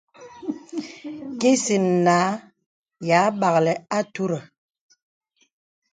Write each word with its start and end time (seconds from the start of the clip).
Kìsin 1.39 1.83
nǎ 2.05 2.17
yâ 3.07 3.19
bāklì 3.39 3.73
àturə. 3.97 4.39